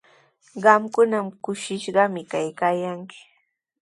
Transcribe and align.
Qamkuna 0.63 1.17
kushishqami 1.43 2.21
kaykaayanki. 2.31 3.19